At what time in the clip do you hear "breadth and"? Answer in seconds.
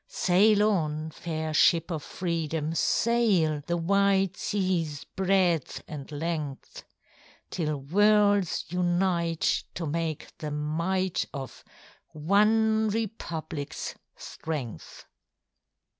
5.15-6.11